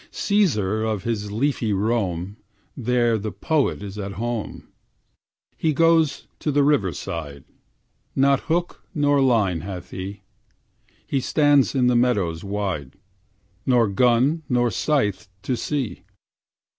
Caesar 0.09 0.83
of 0.83 1.03
his 1.03 1.31
leafy 1.31 1.71
Rome, 1.71 2.37
There 2.75 3.19
the 3.19 3.31
poet 3.31 3.83
is 3.83 3.99
at 3.99 4.13
home. 4.13 4.67
He 5.55 5.73
goes 5.73 6.25
to 6.39 6.51
the 6.51 6.63
river 6.63 6.91
side, 6.91 7.43
Not 8.15 8.39
hook 8.49 8.81
nor 8.95 9.21
line 9.21 9.61
hath 9.61 9.91
he; 9.91 10.23
He 11.05 11.19
stands 11.19 11.75
in 11.75 11.85
the 11.85 11.95
meadows 11.95 12.43
wide, 12.43 12.93
Nor 13.67 13.87
gun 13.89 14.41
nor 14.49 14.71
scythe 14.71 15.27
to 15.43 15.55
see. 15.55 16.01